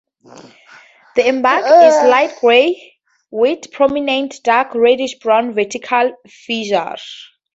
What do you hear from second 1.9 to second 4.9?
light gray, with prominent dark